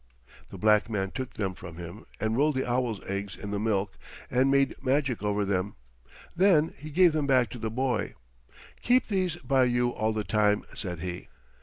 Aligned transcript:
The 0.49 0.57
black 0.57 0.89
man 0.89 1.11
took 1.11 1.35
them 1.35 1.53
from 1.53 1.75
him 1.77 2.07
and 2.19 2.35
rolled 2.35 2.55
the 2.55 2.65
owl's 2.67 2.99
eggs 3.07 3.35
in 3.35 3.51
the 3.51 3.59
milk 3.59 3.99
and 4.31 4.49
made 4.49 4.73
magic 4.83 5.21
over 5.21 5.45
them. 5.45 5.75
Then 6.35 6.73
he 6.75 6.89
gave 6.89 7.13
them 7.13 7.27
back 7.27 7.51
to 7.51 7.59
the 7.59 7.69
boy. 7.69 8.15
"Keep 8.81 9.09
these 9.09 9.35
by 9.35 9.65
you 9.65 9.89
all 9.91 10.11
the 10.11 10.23
time," 10.23 10.63
said 10.73 11.01
he. 11.01 11.27